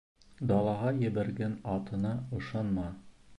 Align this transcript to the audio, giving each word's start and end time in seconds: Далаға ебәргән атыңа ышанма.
Далаға 0.51 0.93
ебәргән 1.09 1.53
атыңа 1.75 2.15
ышанма. 2.41 2.89